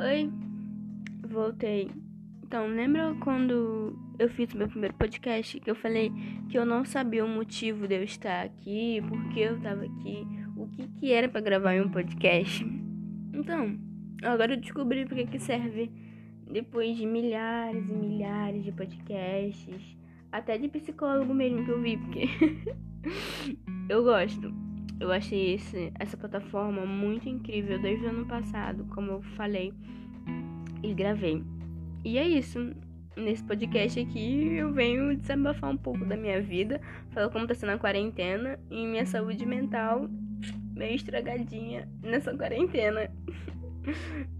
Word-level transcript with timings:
Oi, 0.00 0.30
voltei. 1.28 1.90
Então, 2.44 2.68
lembra 2.68 3.16
quando 3.16 3.98
eu 4.16 4.28
fiz 4.28 4.54
o 4.54 4.56
meu 4.56 4.68
primeiro 4.68 4.94
podcast 4.94 5.58
que 5.58 5.68
eu 5.68 5.74
falei 5.74 6.12
que 6.48 6.56
eu 6.56 6.64
não 6.64 6.84
sabia 6.84 7.24
o 7.24 7.28
motivo 7.28 7.88
de 7.88 7.96
eu 7.96 8.04
estar 8.04 8.44
aqui, 8.44 9.02
porque 9.08 9.40
eu 9.40 9.56
estava 9.56 9.84
aqui, 9.84 10.24
o 10.56 10.68
que 10.68 10.86
que 10.86 11.12
era 11.12 11.28
para 11.28 11.40
gravar 11.40 11.74
um 11.84 11.90
podcast? 11.90 12.64
Então, 13.34 13.76
agora 14.22 14.52
eu 14.52 14.60
descobri 14.60 15.04
porque 15.04 15.26
que 15.26 15.40
serve 15.40 15.90
depois 16.48 16.96
de 16.96 17.04
milhares 17.04 17.90
e 17.90 17.92
milhares 17.92 18.62
de 18.62 18.70
podcasts, 18.70 19.96
até 20.30 20.56
de 20.58 20.68
psicólogo 20.68 21.34
mesmo 21.34 21.64
que 21.64 21.70
eu 21.72 21.82
vi, 21.82 21.96
porque 21.96 22.28
eu 23.90 24.04
gosto. 24.04 24.67
Eu 25.00 25.12
achei 25.12 25.54
esse, 25.54 25.92
essa 25.98 26.16
plataforma 26.16 26.84
muito 26.84 27.28
incrível 27.28 27.80
desde 27.80 28.06
o 28.06 28.08
ano 28.10 28.26
passado, 28.26 28.84
como 28.94 29.12
eu 29.12 29.22
falei 29.36 29.72
e 30.82 30.92
gravei. 30.92 31.42
E 32.04 32.18
é 32.18 32.26
isso. 32.26 32.74
Nesse 33.16 33.42
podcast 33.42 33.98
aqui 33.98 34.54
eu 34.56 34.72
venho 34.72 35.16
desabafar 35.16 35.70
um 35.70 35.76
pouco 35.76 36.04
da 36.04 36.16
minha 36.16 36.40
vida, 36.40 36.80
falar 37.10 37.28
como 37.30 37.48
tá 37.48 37.54
sendo 37.54 37.72
a 37.72 37.78
quarentena 37.78 38.58
e 38.70 38.86
minha 38.86 39.04
saúde 39.04 39.44
mental 39.44 40.08
meio 40.76 40.94
estragadinha 40.94 41.88
nessa 42.02 42.36
quarentena. 42.36 43.10